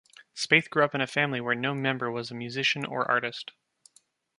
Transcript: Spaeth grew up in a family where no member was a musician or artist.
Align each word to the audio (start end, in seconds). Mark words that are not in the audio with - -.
Spaeth 0.35 0.67
grew 0.71 0.83
up 0.83 0.95
in 0.95 1.01
a 1.01 1.05
family 1.05 1.39
where 1.39 1.53
no 1.53 1.75
member 1.75 2.09
was 2.09 2.31
a 2.31 2.33
musician 2.33 2.85
or 2.85 3.05
artist. 3.05 3.51